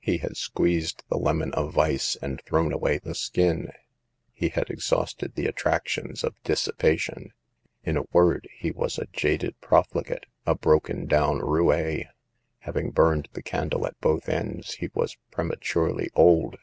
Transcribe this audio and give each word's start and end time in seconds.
He 0.00 0.18
had 0.18 0.36
squeezed 0.36 1.04
the 1.08 1.16
lemon 1.18 1.52
of 1.54 1.72
vice, 1.72 2.16
and 2.20 2.42
thrown 2.42 2.72
away 2.72 2.98
the 2.98 3.14
skin. 3.14 3.70
He 4.32 4.48
had 4.48 4.70
exhausted 4.70 5.36
the 5.36 5.44
14 5.44 5.44
SAVE 5.44 5.44
THE 5.44 5.44
GIRLS. 5.44 5.48
attractions 5.50 6.24
of 6.24 6.42
dissipation. 6.42 7.32
In 7.84 7.96
a 7.96 8.02
word, 8.12 8.48
he 8.52 8.72
was 8.72 8.98
a 8.98 9.06
jaded 9.12 9.54
profligate; 9.60 10.26
a 10.44 10.56
broken 10.56 11.06
down 11.06 11.38
roue; 11.38 12.02
hav 12.58 12.76
ing 12.76 12.90
burned 12.90 13.28
the 13.34 13.42
candle 13.44 13.86
at 13.86 13.96
both 14.00 14.28
ends 14.28 14.74
he 14.74 14.90
was 14.94 15.16
pre 15.30 15.44
maturely 15.44 16.10
old. 16.16 16.56